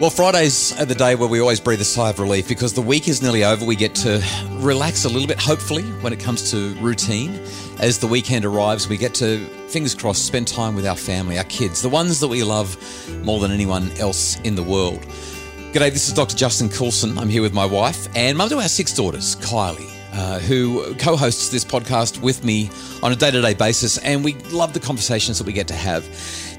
Well, 0.00 0.10
Fridays 0.10 0.80
are 0.80 0.84
the 0.84 0.94
day 0.94 1.16
where 1.16 1.28
we 1.28 1.40
always 1.40 1.58
breathe 1.58 1.80
a 1.80 1.84
sigh 1.84 2.10
of 2.10 2.20
relief 2.20 2.46
because 2.46 2.72
the 2.72 2.80
week 2.80 3.08
is 3.08 3.20
nearly 3.20 3.42
over. 3.42 3.64
We 3.64 3.74
get 3.74 3.96
to 3.96 4.22
relax 4.52 5.04
a 5.04 5.08
little 5.08 5.26
bit, 5.26 5.40
hopefully, 5.40 5.82
when 6.02 6.12
it 6.12 6.20
comes 6.20 6.52
to 6.52 6.72
routine. 6.76 7.34
As 7.80 7.98
the 7.98 8.06
weekend 8.06 8.44
arrives, 8.44 8.88
we 8.88 8.96
get 8.96 9.12
to, 9.14 9.44
fingers 9.66 9.96
crossed, 9.96 10.24
spend 10.24 10.46
time 10.46 10.76
with 10.76 10.86
our 10.86 10.94
family, 10.94 11.36
our 11.36 11.42
kids, 11.44 11.82
the 11.82 11.88
ones 11.88 12.20
that 12.20 12.28
we 12.28 12.44
love 12.44 12.76
more 13.24 13.40
than 13.40 13.50
anyone 13.50 13.90
else 13.98 14.38
in 14.42 14.54
the 14.54 14.62
world. 14.62 15.00
G'day, 15.72 15.90
this 15.92 16.06
is 16.06 16.14
Dr. 16.14 16.36
Justin 16.36 16.68
Coulson. 16.68 17.18
I'm 17.18 17.28
here 17.28 17.42
with 17.42 17.52
my 17.52 17.66
wife 17.66 18.06
and 18.14 18.38
mum 18.38 18.50
to 18.50 18.58
our 18.58 18.68
six 18.68 18.94
daughters, 18.94 19.34
Kylie. 19.34 19.92
Uh, 20.12 20.38
who 20.38 20.94
co 20.94 21.16
hosts 21.16 21.50
this 21.50 21.64
podcast 21.64 22.20
with 22.22 22.42
me 22.42 22.70
on 23.02 23.12
a 23.12 23.16
day 23.16 23.30
to 23.30 23.42
day 23.42 23.52
basis, 23.52 23.98
and 23.98 24.24
we 24.24 24.34
love 24.50 24.72
the 24.72 24.80
conversations 24.80 25.38
that 25.38 25.46
we 25.46 25.52
get 25.52 25.68
to 25.68 25.74
have. 25.74 26.02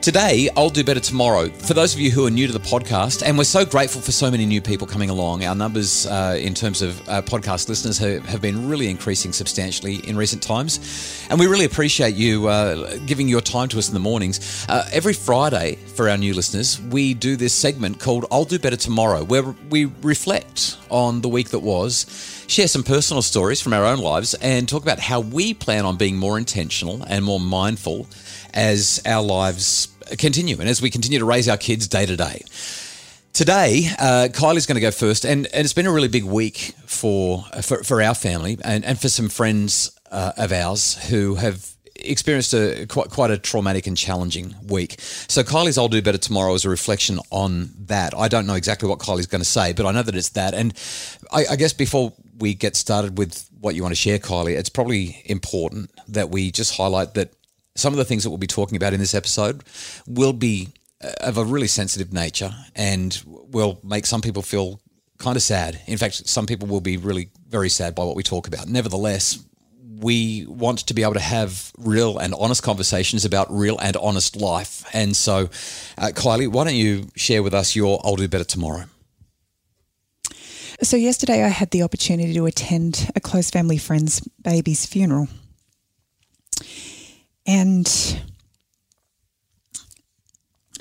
Today, 0.01 0.47
I'll 0.55 0.69
do 0.69 0.81
better 0.81 1.01
tomorrow. 1.01 1.49
For 1.49 1.73
those 1.73 1.93
of 1.93 1.99
you 1.99 2.09
who 2.09 2.25
are 2.25 2.31
new 2.31 2.47
to 2.47 2.53
the 2.53 2.59
podcast, 2.59 3.21
and 3.21 3.37
we're 3.37 3.43
so 3.43 3.65
grateful 3.65 3.99
for 3.99 4.13
so 4.13 4.31
many 4.31 4.45
new 4.45 4.61
people 4.61 4.87
coming 4.87 5.09
along, 5.09 5.43
our 5.43 5.53
numbers 5.53 6.05
uh, 6.05 6.37
in 6.39 6.53
terms 6.53 6.81
of 6.81 6.97
uh, 7.09 7.21
podcast 7.21 7.67
listeners 7.67 7.97
have, 7.97 8.23
have, 8.23 8.41
been 8.41 8.69
really 8.69 8.89
increasing 8.89 9.33
substantially 9.33 9.95
in 10.07 10.15
recent 10.15 10.41
times. 10.41 11.27
And 11.29 11.37
we 11.37 11.47
really 11.47 11.65
appreciate 11.65 12.15
you 12.15 12.47
uh, 12.47 12.95
giving 13.07 13.27
your 13.27 13.41
time 13.41 13.67
to 13.69 13.77
us 13.77 13.89
in 13.89 13.93
the 13.93 13.99
mornings. 13.99 14.65
Uh, 14.69 14.87
every 14.93 15.13
Friday, 15.13 15.75
for 15.75 16.07
our 16.09 16.17
new 16.17 16.33
listeners, 16.33 16.79
we 16.79 17.13
do 17.13 17.35
this 17.35 17.53
segment 17.53 17.99
called 17.99 18.25
I'll 18.31 18.45
Do 18.45 18.57
Better 18.57 18.77
Tomorrow, 18.77 19.25
where 19.25 19.53
we 19.69 19.85
reflect 20.01 20.77
on 20.89 21.21
the 21.21 21.29
week 21.29 21.49
that 21.49 21.59
was, 21.59 22.05
share 22.47 22.67
some 22.67 22.83
personal 22.83 23.21
stories 23.21 23.61
from 23.61 23.73
our 23.73 23.85
own 23.85 23.99
lives, 23.99 24.33
and 24.35 24.67
talk 24.67 24.83
about 24.83 24.99
how 24.99 25.19
we 25.19 25.53
plan 25.53 25.85
on 25.85 25.97
being 25.97 26.17
more 26.17 26.37
intentional 26.37 27.03
and 27.07 27.23
more 27.23 27.39
mindful 27.39 28.07
as 28.53 29.01
our 29.05 29.23
lives 29.23 29.89
continue 30.17 30.59
and 30.59 30.67
as 30.67 30.81
we 30.81 30.89
continue 30.89 31.19
to 31.19 31.25
raise 31.25 31.47
our 31.47 31.57
kids 31.57 31.87
day 31.87 32.05
to 32.05 32.17
day. 32.17 32.43
Today, 33.33 33.87
uh, 33.99 34.27
Kylie's 34.31 34.65
going 34.65 34.75
to 34.75 34.81
go 34.81 34.91
first, 34.91 35.23
and, 35.23 35.45
and 35.47 35.63
it's 35.63 35.73
been 35.73 35.85
a 35.85 35.91
really 35.91 36.07
big 36.07 36.23
week 36.23 36.73
for 36.85 37.45
for, 37.61 37.83
for 37.83 38.01
our 38.01 38.15
family 38.15 38.57
and, 38.63 38.83
and 38.83 38.99
for 38.99 39.07
some 39.07 39.29
friends 39.29 39.97
uh, 40.11 40.33
of 40.35 40.51
ours 40.51 40.95
who 41.09 41.35
have 41.35 41.75
experienced 42.03 42.53
a 42.53 42.85
quite 42.87 43.09
quite 43.09 43.31
a 43.31 43.37
traumatic 43.37 43.87
and 43.87 43.97
challenging 43.97 44.55
week. 44.67 44.95
So 44.99 45.43
Kylie's 45.43 45.77
"I'll 45.77 45.87
do 45.87 46.01
better 46.01 46.17
tomorrow" 46.17 46.53
is 46.53 46.65
a 46.65 46.69
reflection 46.69 47.19
on 47.29 47.71
that. 47.87 48.13
I 48.17 48.27
don't 48.27 48.45
know 48.45 48.55
exactly 48.55 48.89
what 48.89 48.99
Kylie's 48.99 49.27
going 49.27 49.41
to 49.41 49.49
say, 49.49 49.73
but 49.73 49.85
I 49.85 49.91
know 49.91 50.03
that 50.03 50.15
it's 50.15 50.29
that. 50.29 50.53
And 50.53 50.73
I, 51.31 51.45
I 51.51 51.55
guess 51.55 51.73
before 51.73 52.13
we 52.37 52.53
get 52.53 52.75
started 52.75 53.17
with 53.17 53.49
what 53.59 53.75
you 53.75 53.83
want 53.83 53.91
to 53.91 53.99
share, 53.99 54.19
Kylie, 54.19 54.57
it's 54.57 54.69
probably 54.69 55.21
important 55.25 55.91
that 56.07 56.29
we 56.29 56.51
just 56.51 56.77
highlight 56.77 57.13
that 57.15 57.33
some 57.75 57.93
of 57.93 57.97
the 57.97 58.05
things 58.05 58.23
that 58.23 58.29
we'll 58.29 58.37
be 58.37 58.47
talking 58.47 58.75
about 58.75 58.93
in 58.93 58.99
this 58.99 59.13
episode 59.13 59.63
will 60.07 60.33
be 60.33 60.69
uh, 61.03 61.11
of 61.21 61.37
a 61.37 61.43
really 61.43 61.67
sensitive 61.67 62.11
nature 62.13 62.53
and 62.75 63.21
will 63.25 63.79
make 63.83 64.05
some 64.05 64.21
people 64.21 64.41
feel 64.41 64.79
kind 65.17 65.35
of 65.35 65.43
sad. 65.43 65.79
In 65.85 65.97
fact, 65.97 66.27
some 66.27 66.45
people 66.45 66.67
will 66.67 66.81
be 66.81 66.97
really 66.97 67.29
very 67.47 67.69
sad 67.69 67.93
by 67.93 68.03
what 68.03 68.15
we 68.15 68.23
talk 68.23 68.47
about. 68.47 68.67
Nevertheless, 68.67 69.39
we 69.99 70.45
want 70.47 70.79
to 70.79 70.93
be 70.93 71.03
able 71.03 71.13
to 71.13 71.19
have 71.19 71.71
real 71.77 72.17
and 72.17 72.33
honest 72.33 72.63
conversations 72.63 73.25
about 73.25 73.51
real 73.51 73.77
and 73.79 73.97
honest 73.97 74.35
life. 74.35 74.83
And 74.93 75.15
so, 75.15 75.49
uh, 75.97 76.11
Kylie, 76.13 76.47
why 76.47 76.63
don't 76.63 76.75
you 76.75 77.09
share 77.15 77.43
with 77.43 77.53
us 77.53 77.75
your 77.75 77.99
I'll 78.03 78.15
Do 78.15 78.27
Better 78.27 78.43
Tomorrow? 78.43 78.85
So, 80.81 80.95
yesterday 80.95 81.43
I 81.43 81.49
had 81.49 81.71
the 81.71 81.83
opportunity 81.83 82.33
to 82.33 82.45
attend 82.45 83.11
a 83.15 83.19
close 83.19 83.49
family 83.49 83.77
friend's 83.77 84.21
baby's 84.41 84.85
funeral. 84.85 85.27
And 87.45 88.21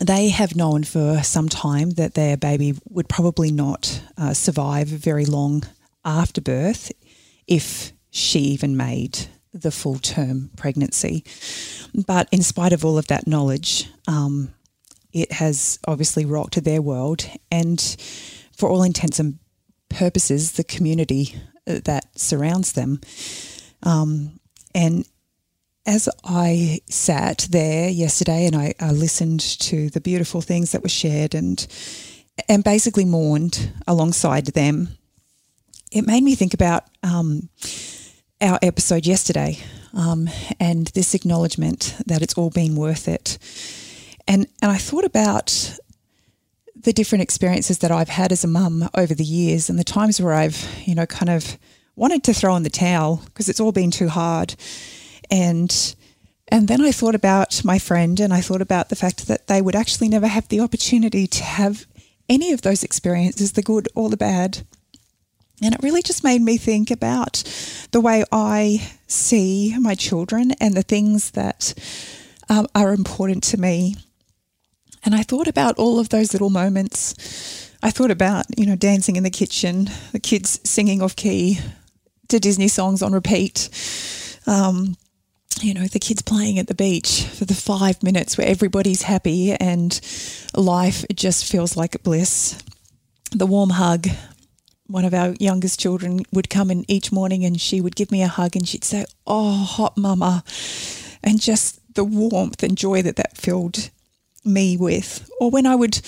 they 0.00 0.28
have 0.28 0.54
known 0.54 0.84
for 0.84 1.22
some 1.24 1.48
time 1.48 1.90
that 1.92 2.14
their 2.14 2.36
baby 2.36 2.74
would 2.88 3.08
probably 3.08 3.50
not 3.50 4.00
uh, 4.16 4.34
survive 4.34 4.86
very 4.86 5.24
long 5.24 5.64
after 6.04 6.40
birth 6.40 6.92
if 7.48 7.92
she 8.10 8.40
even 8.40 8.76
made 8.76 9.28
the 9.52 9.70
full 9.70 9.98
term 9.98 10.50
pregnancy. 10.56 11.24
But 12.06 12.28
in 12.30 12.42
spite 12.42 12.72
of 12.72 12.84
all 12.84 12.98
of 12.98 13.06
that 13.08 13.26
knowledge, 13.26 13.88
um, 14.06 14.54
it 15.12 15.32
has 15.32 15.78
obviously 15.86 16.24
rocked 16.24 16.62
their 16.62 16.82
world. 16.82 17.28
And 17.50 17.80
for 18.56 18.68
all 18.68 18.82
intents 18.82 19.18
and 19.18 19.38
purposes, 19.88 20.52
the 20.52 20.64
community 20.64 21.34
uh, 21.66 21.80
that 21.84 22.18
surrounds 22.18 22.72
them. 22.72 23.00
Um, 23.82 24.40
and 24.74 25.06
as 25.86 26.08
I 26.24 26.80
sat 26.88 27.46
there 27.50 27.88
yesterday 27.88 28.46
and 28.46 28.54
I, 28.54 28.74
I, 28.78 28.90
listened 28.90 29.40
to 29.40 29.88
the 29.88 30.00
beautiful 30.00 30.42
things 30.42 30.72
that 30.72 30.82
were 30.82 30.88
shared 30.88 31.34
and 31.34 31.66
and 32.48 32.62
basically 32.62 33.04
mourned 33.04 33.72
alongside 33.86 34.46
them, 34.46 34.90
it 35.90 36.06
made 36.06 36.22
me 36.22 36.34
think 36.34 36.52
about 36.52 36.84
um, 37.02 37.48
our 38.40 38.58
episode 38.62 39.06
yesterday 39.06 39.58
um, 39.94 40.28
and 40.60 40.88
this 40.88 41.14
acknowledgement 41.14 41.96
that 42.06 42.22
it's 42.22 42.34
all 42.34 42.50
been 42.50 42.76
worth 42.76 43.08
it. 43.08 43.38
And 44.26 44.46
and 44.62 44.70
I 44.70 44.78
thought 44.78 45.04
about 45.04 45.78
the 46.74 46.92
different 46.92 47.22
experiences 47.22 47.78
that 47.78 47.90
I've 47.90 48.08
had 48.08 48.30
as 48.30 48.44
a 48.44 48.48
mum 48.48 48.88
over 48.94 49.14
the 49.14 49.24
years 49.24 49.68
and 49.68 49.78
the 49.78 49.84
times 49.84 50.20
where 50.20 50.32
I've, 50.32 50.68
you 50.84 50.94
know, 50.94 51.06
kind 51.06 51.30
of 51.30 51.58
wanted 51.96 52.22
to 52.24 52.34
throw 52.34 52.54
in 52.54 52.62
the 52.62 52.70
towel 52.70 53.22
because 53.24 53.48
it's 53.48 53.58
all 53.58 53.72
been 53.72 53.90
too 53.90 54.08
hard 54.08 54.54
and 55.30 55.94
and 56.50 56.68
then 56.68 56.80
I 56.80 56.92
thought 56.92 57.14
about 57.14 57.62
my 57.64 57.78
friend 57.78 58.18
and 58.20 58.32
I 58.32 58.40
thought 58.40 58.62
about 58.62 58.88
the 58.88 58.96
fact 58.96 59.26
that 59.26 59.48
they 59.48 59.60
would 59.60 59.76
actually 59.76 60.08
never 60.08 60.26
have 60.26 60.48
the 60.48 60.60
opportunity 60.60 61.26
to 61.26 61.44
have 61.44 61.86
any 62.28 62.52
of 62.52 62.62
those 62.62 62.82
experiences, 62.82 63.52
the 63.52 63.62
good 63.62 63.88
or 63.94 64.08
the 64.08 64.16
bad. 64.16 64.62
And 65.62 65.74
it 65.74 65.82
really 65.82 66.02
just 66.02 66.22
made 66.22 66.40
me 66.40 66.56
think 66.56 66.90
about 66.90 67.42
the 67.90 68.00
way 68.00 68.24
I 68.30 68.92
see 69.06 69.74
my 69.78 69.94
children 69.94 70.52
and 70.60 70.74
the 70.74 70.82
things 70.82 71.32
that 71.32 71.74
um, 72.48 72.66
are 72.74 72.92
important 72.92 73.42
to 73.44 73.56
me. 73.56 73.96
And 75.04 75.14
I 75.14 75.22
thought 75.22 75.48
about 75.48 75.78
all 75.78 75.98
of 75.98 76.10
those 76.10 76.32
little 76.32 76.50
moments. 76.50 77.74
I 77.82 77.90
thought 77.90 78.10
about, 78.10 78.46
you 78.56 78.66
know, 78.66 78.76
dancing 78.76 79.16
in 79.16 79.22
the 79.22 79.30
kitchen, 79.30 79.90
the 80.12 80.20
kids 80.20 80.60
singing 80.64 81.02
off 81.02 81.16
key 81.16 81.58
to 82.28 82.38
Disney 82.38 82.68
songs 82.68 83.02
on 83.02 83.12
repeat. 83.12 83.68
Um, 84.46 84.96
you 85.60 85.74
know, 85.74 85.86
the 85.86 85.98
kids 85.98 86.22
playing 86.22 86.58
at 86.58 86.66
the 86.66 86.74
beach 86.74 87.24
for 87.24 87.44
the 87.44 87.54
five 87.54 88.02
minutes 88.02 88.38
where 88.38 88.46
everybody's 88.46 89.02
happy 89.02 89.52
and 89.52 90.00
life 90.54 91.04
just 91.14 91.50
feels 91.50 91.76
like 91.76 92.02
bliss. 92.02 92.62
The 93.32 93.46
warm 93.46 93.70
hug. 93.70 94.08
One 94.88 95.04
of 95.04 95.14
our 95.14 95.34
youngest 95.38 95.78
children 95.78 96.22
would 96.32 96.50
come 96.50 96.70
in 96.70 96.84
each 96.88 97.12
morning 97.12 97.44
and 97.44 97.60
she 97.60 97.80
would 97.80 97.94
give 97.94 98.10
me 98.10 98.22
a 98.22 98.28
hug 98.28 98.56
and 98.56 98.66
she'd 98.66 98.84
say, 98.84 99.04
Oh, 99.26 99.52
hot 99.64 99.96
mama. 99.96 100.42
And 101.22 101.40
just 101.40 101.80
the 101.94 102.04
warmth 102.04 102.62
and 102.62 102.76
joy 102.76 103.02
that 103.02 103.16
that 103.16 103.36
filled 103.36 103.90
me 104.44 104.76
with. 104.76 105.28
Or 105.40 105.50
when 105.50 105.66
I 105.66 105.74
would 105.74 106.00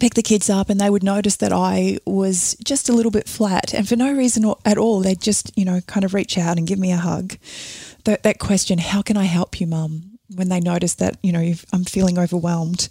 pick 0.00 0.14
the 0.14 0.22
kids 0.22 0.50
up 0.50 0.68
and 0.68 0.80
they 0.80 0.90
would 0.90 1.04
notice 1.04 1.36
that 1.36 1.52
I 1.52 1.98
was 2.04 2.56
just 2.64 2.88
a 2.88 2.92
little 2.92 3.12
bit 3.12 3.28
flat 3.28 3.72
and 3.72 3.88
for 3.88 3.96
no 3.96 4.12
reason 4.12 4.52
at 4.64 4.76
all, 4.78 5.00
they'd 5.00 5.20
just, 5.20 5.56
you 5.56 5.64
know, 5.64 5.80
kind 5.82 6.04
of 6.04 6.14
reach 6.14 6.36
out 6.36 6.58
and 6.58 6.66
give 6.66 6.78
me 6.78 6.92
a 6.92 6.96
hug 6.96 7.36
that, 8.04 8.22
that 8.22 8.38
question, 8.38 8.78
how 8.78 9.02
can 9.02 9.16
I 9.16 9.24
help 9.24 9.60
you, 9.60 9.66
mum? 9.66 10.18
When 10.34 10.48
they 10.48 10.60
notice 10.60 10.94
that, 10.96 11.16
you 11.22 11.32
know, 11.32 11.52
I'm 11.72 11.84
feeling 11.84 12.18
overwhelmed. 12.18 12.88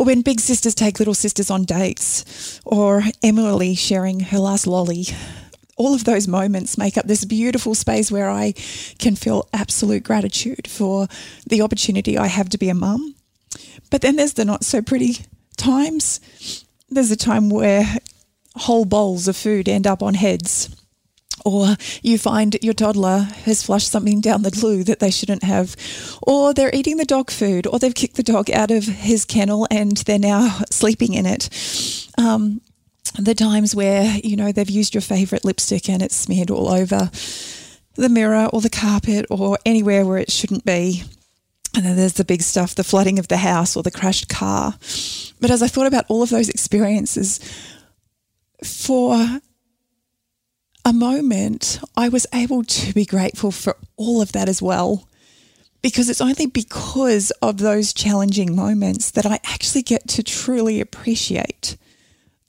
Or 0.00 0.06
when 0.06 0.22
big 0.22 0.40
sisters 0.40 0.74
take 0.74 0.98
little 0.98 1.12
sisters 1.12 1.50
on 1.50 1.64
dates, 1.64 2.58
or 2.64 3.02
Emily 3.22 3.74
sharing 3.74 4.20
her 4.20 4.38
last 4.38 4.66
lolly. 4.66 5.04
All 5.76 5.94
of 5.94 6.04
those 6.04 6.26
moments 6.26 6.78
make 6.78 6.96
up 6.96 7.04
this 7.04 7.26
beautiful 7.26 7.74
space 7.74 8.10
where 8.10 8.30
I 8.30 8.52
can 8.98 9.14
feel 9.14 9.46
absolute 9.52 10.02
gratitude 10.02 10.66
for 10.66 11.06
the 11.46 11.60
opportunity 11.60 12.16
I 12.16 12.28
have 12.28 12.48
to 12.48 12.56
be 12.56 12.70
a 12.70 12.74
mum. 12.74 13.14
But 13.90 14.00
then 14.00 14.16
there's 14.16 14.32
the 14.32 14.46
not 14.46 14.64
so 14.64 14.80
pretty 14.80 15.18
times. 15.58 16.64
There's 16.88 17.10
a 17.10 17.16
time 17.16 17.50
where 17.50 17.98
whole 18.56 18.86
bowls 18.86 19.28
of 19.28 19.36
food 19.36 19.68
end 19.68 19.86
up 19.86 20.02
on 20.02 20.14
heads 20.14 20.74
or 21.44 21.76
you 22.02 22.18
find 22.18 22.56
your 22.62 22.74
toddler 22.74 23.20
has 23.44 23.62
flushed 23.62 23.90
something 23.90 24.20
down 24.20 24.42
the 24.42 24.58
loo 24.62 24.84
that 24.84 25.00
they 25.00 25.10
shouldn't 25.10 25.42
have, 25.42 25.76
or 26.22 26.52
they're 26.54 26.74
eating 26.74 26.96
the 26.96 27.04
dog 27.04 27.30
food, 27.30 27.66
or 27.66 27.78
they've 27.78 27.94
kicked 27.94 28.16
the 28.16 28.22
dog 28.22 28.50
out 28.50 28.70
of 28.70 28.84
his 28.84 29.24
kennel 29.24 29.66
and 29.70 29.98
they're 29.98 30.18
now 30.18 30.60
sleeping 30.70 31.14
in 31.14 31.26
it. 31.26 31.48
Um, 32.18 32.60
the 33.18 33.34
times 33.34 33.74
where 33.74 34.18
you 34.22 34.36
know 34.36 34.52
they've 34.52 34.70
used 34.70 34.94
your 34.94 35.00
favorite 35.00 35.44
lipstick 35.44 35.88
and 35.88 36.02
it's 36.02 36.16
smeared 36.16 36.50
all 36.50 36.68
over 36.68 37.10
the 37.94 38.08
mirror 38.08 38.48
or 38.52 38.60
the 38.60 38.70
carpet 38.70 39.26
or 39.30 39.58
anywhere 39.66 40.06
where 40.06 40.18
it 40.18 40.30
shouldn't 40.30 40.64
be. 40.64 41.02
And 41.74 41.84
then 41.84 41.96
there's 41.96 42.14
the 42.14 42.24
big 42.24 42.42
stuff, 42.42 42.74
the 42.74 42.84
flooding 42.84 43.18
of 43.18 43.28
the 43.28 43.36
house 43.36 43.76
or 43.76 43.82
the 43.82 43.90
crashed 43.92 44.28
car. 44.28 44.74
But 45.40 45.50
as 45.50 45.62
I 45.62 45.68
thought 45.68 45.86
about 45.86 46.06
all 46.08 46.22
of 46.22 46.30
those 46.30 46.48
experiences, 46.48 47.38
for 48.64 49.40
a 50.84 50.92
moment, 50.92 51.80
I 51.96 52.08
was 52.08 52.26
able 52.32 52.64
to 52.64 52.92
be 52.94 53.04
grateful 53.04 53.50
for 53.50 53.76
all 53.96 54.20
of 54.22 54.32
that 54.32 54.48
as 54.48 54.62
well. 54.62 55.06
because 55.82 56.10
it's 56.10 56.20
only 56.20 56.46
because 56.46 57.30
of 57.42 57.58
those 57.58 57.92
challenging 57.92 58.54
moments 58.54 59.10
that 59.12 59.26
I 59.26 59.40
actually 59.44 59.82
get 59.82 60.06
to 60.08 60.22
truly 60.22 60.80
appreciate 60.80 61.76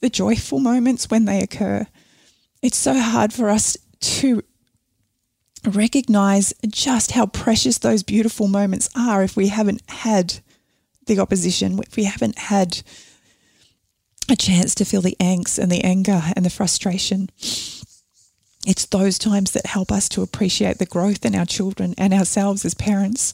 the 0.00 0.10
joyful 0.10 0.58
moments 0.58 1.08
when 1.10 1.24
they 1.24 1.40
occur. 1.40 1.86
It's 2.60 2.76
so 2.76 2.98
hard 2.98 3.32
for 3.32 3.48
us 3.48 3.76
to 4.00 4.42
recognize 5.64 6.52
just 6.68 7.12
how 7.12 7.26
precious 7.26 7.78
those 7.78 8.02
beautiful 8.02 8.48
moments 8.48 8.88
are 8.96 9.22
if 9.22 9.36
we 9.36 9.48
haven't 9.48 9.82
had 9.88 10.40
the 11.06 11.18
opposition, 11.18 11.78
if 11.78 11.96
we 11.96 12.04
haven't 12.04 12.38
had 12.38 12.82
a 14.30 14.36
chance 14.36 14.74
to 14.74 14.84
feel 14.84 15.02
the 15.02 15.16
angst 15.20 15.58
and 15.58 15.70
the 15.70 15.82
anger 15.84 16.22
and 16.36 16.44
the 16.44 16.50
frustration. 16.50 17.30
It's 18.66 18.86
those 18.86 19.18
times 19.18 19.52
that 19.52 19.66
help 19.66 19.90
us 19.90 20.08
to 20.10 20.22
appreciate 20.22 20.78
the 20.78 20.86
growth 20.86 21.24
in 21.24 21.34
our 21.34 21.46
children 21.46 21.94
and 21.98 22.14
ourselves 22.14 22.64
as 22.64 22.74
parents. 22.74 23.32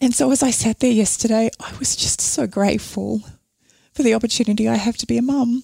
And 0.00 0.14
so, 0.14 0.30
as 0.30 0.42
I 0.42 0.50
sat 0.50 0.80
there 0.80 0.90
yesterday, 0.90 1.50
I 1.60 1.76
was 1.78 1.96
just 1.96 2.20
so 2.20 2.46
grateful 2.46 3.22
for 3.92 4.02
the 4.02 4.14
opportunity 4.14 4.68
I 4.68 4.76
have 4.76 4.96
to 4.98 5.06
be 5.06 5.18
a 5.18 5.22
mum 5.22 5.62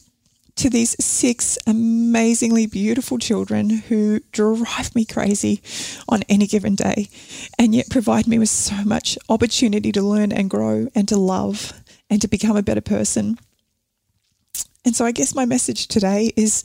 to 0.56 0.70
these 0.70 0.96
six 0.98 1.58
amazingly 1.66 2.66
beautiful 2.66 3.18
children 3.18 3.68
who 3.68 4.20
drive 4.32 4.94
me 4.94 5.04
crazy 5.04 5.60
on 6.08 6.22
any 6.28 6.46
given 6.46 6.74
day 6.74 7.08
and 7.58 7.74
yet 7.74 7.90
provide 7.90 8.26
me 8.26 8.38
with 8.38 8.48
so 8.48 8.82
much 8.84 9.18
opportunity 9.28 9.92
to 9.92 10.02
learn 10.02 10.32
and 10.32 10.48
grow 10.48 10.88
and 10.94 11.08
to 11.08 11.16
love 11.16 11.74
and 12.08 12.22
to 12.22 12.28
become 12.28 12.56
a 12.56 12.62
better 12.62 12.80
person. 12.80 13.38
And 14.84 14.96
so 14.96 15.04
I 15.04 15.12
guess 15.12 15.34
my 15.34 15.44
message 15.44 15.88
today 15.88 16.32
is 16.36 16.64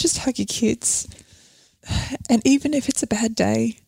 just 0.00 0.18
hug 0.18 0.38
your 0.38 0.46
kids. 0.46 1.06
And 2.28 2.42
even 2.44 2.74
if 2.74 2.88
it's 2.88 3.02
a 3.02 3.06
bad 3.06 3.34
day, 3.34 3.78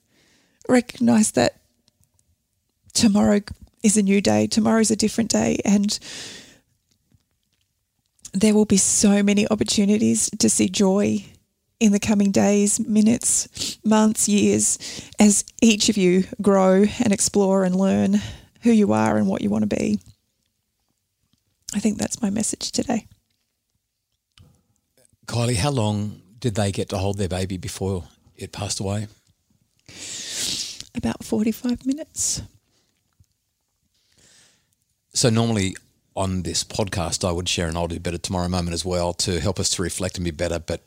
recognize 0.69 1.33
that 1.33 1.61
tomorrow 2.93 3.41
is 3.83 3.97
a 3.97 4.03
new 4.03 4.21
day, 4.21 4.47
tomorrow 4.47 4.81
is 4.81 4.91
a 4.91 4.97
different 4.97 5.31
day. 5.31 5.59
And 5.65 5.99
there 8.33 8.55
will 8.55 8.65
be 8.65 8.77
so 8.77 9.23
many 9.23 9.47
opportunities 9.49 10.31
to 10.39 10.49
see 10.49 10.69
joy 10.69 11.25
in 11.81 11.93
the 11.93 12.01
coming 12.01 12.31
days, 12.31 12.79
minutes, 12.81 13.79
months, 13.85 14.29
years, 14.29 14.79
as 15.19 15.45
each 15.61 15.89
of 15.89 15.97
you 15.97 16.25
grow 16.41 16.85
and 17.03 17.13
explore 17.13 17.65
and 17.65 17.75
learn 17.75 18.21
who 18.63 18.71
you 18.71 18.93
are 18.93 19.17
and 19.17 19.27
what 19.27 19.43
you 19.43 19.51
want 19.51 19.69
to 19.69 19.77
be. 19.77 19.99
I 21.75 21.81
think 21.81 21.99
that's 21.99 22.23
my 22.23 22.31
message 22.31 22.71
today. 22.71 23.07
Kylie, 25.27 25.57
how 25.57 25.71
long 25.71 26.21
did 26.39 26.55
they 26.55 26.73
get 26.73 26.89
to 26.91 26.99
hold 26.99 27.19
their 27.19 27.29
baby 27.29 27.57
before 27.57 28.05
it 28.37 28.53
passed 28.53 28.81
away? 28.81 29.07
About 30.95 31.25
45 31.25 31.87
minutes. 31.87 32.43
So, 35.15 35.31
normally 35.31 35.77
on 36.17 36.43
this 36.43 36.65
podcast, 36.65 37.27
I 37.27 37.33
would 37.33 37.49
share 37.49 37.69
an 37.69 37.77
I'll 37.77 37.89
do 37.89 38.01
better 38.01 38.19
tomorrow 38.19 38.49
moment 38.49 38.75
as 38.75 38.85
well 38.85 39.13
to 39.15 39.41
help 39.41 39.61
us 39.61 39.71
to 39.71 39.83
reflect 39.83 40.17
and 40.17 40.25
be 40.25 40.31
better. 40.31 40.59
But 40.59 40.83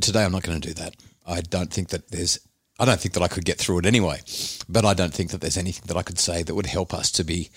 today, 0.00 0.24
I'm 0.24 0.32
not 0.32 0.42
going 0.42 0.60
to 0.60 0.68
do 0.68 0.74
that. 0.74 0.94
I 1.26 1.40
don't 1.40 1.72
think 1.72 1.88
that 1.88 2.08
there's, 2.08 2.38
I 2.78 2.84
don't 2.84 3.00
think 3.00 3.14
that 3.14 3.22
I 3.22 3.28
could 3.28 3.44
get 3.44 3.58
through 3.58 3.80
it 3.80 3.86
anyway. 3.86 4.20
But 4.68 4.84
I 4.84 4.94
don't 4.94 5.12
think 5.12 5.30
that 5.32 5.40
there's 5.40 5.56
anything 5.56 5.84
that 5.86 5.96
I 5.96 6.02
could 6.02 6.18
say 6.18 6.42
that 6.42 6.54
would 6.54 6.66
help 6.66 6.94
us 6.94 7.10
to 7.12 7.24
be, 7.24 7.50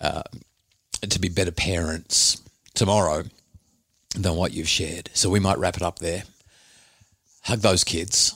uh, 0.00 0.22
to 1.08 1.18
be 1.18 1.28
better 1.28 1.52
parents 1.52 2.42
tomorrow 2.74 3.24
than 4.14 4.36
what 4.36 4.52
you've 4.52 4.68
shared. 4.68 5.10
So 5.12 5.28
we 5.30 5.40
might 5.40 5.58
wrap 5.58 5.76
it 5.76 5.82
up 5.82 5.98
there. 5.98 6.24
Hug 7.42 7.60
those 7.60 7.84
kids. 7.84 8.34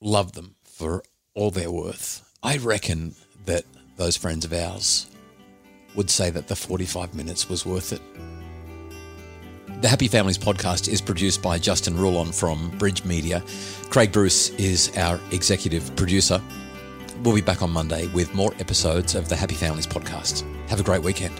Love 0.00 0.32
them 0.32 0.56
for 0.64 1.02
all 1.34 1.50
their 1.50 1.70
worth. 1.70 2.28
I 2.42 2.58
reckon 2.58 3.14
that 3.46 3.64
those 3.96 4.16
friends 4.16 4.44
of 4.44 4.52
ours 4.52 5.08
would 5.94 6.10
say 6.10 6.30
that 6.30 6.48
the 6.48 6.56
45 6.56 7.14
minutes 7.14 7.48
was 7.48 7.64
worth 7.64 7.92
it. 7.92 8.02
The 9.80 9.88
Happy 9.88 10.08
Families 10.08 10.38
podcast 10.38 10.88
is 10.88 11.00
produced 11.00 11.42
by 11.42 11.58
Justin 11.58 11.96
Rulon 11.96 12.32
from 12.32 12.70
Bridge 12.78 13.04
Media. 13.04 13.42
Craig 13.90 14.12
Bruce 14.12 14.50
is 14.50 14.96
our 14.96 15.20
executive 15.32 15.94
producer. 15.96 16.40
We'll 17.22 17.34
be 17.34 17.40
back 17.40 17.62
on 17.62 17.70
Monday 17.70 18.06
with 18.08 18.34
more 18.34 18.52
episodes 18.58 19.14
of 19.14 19.28
the 19.28 19.36
Happy 19.36 19.54
Families 19.54 19.86
podcast. 19.86 20.44
Have 20.68 20.80
a 20.80 20.84
great 20.84 21.02
weekend. 21.02 21.34